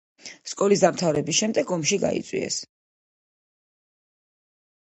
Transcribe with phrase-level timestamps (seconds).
[0.51, 2.57] სკოლის დამთავრების შემდეგ ომში გაიწვიეს.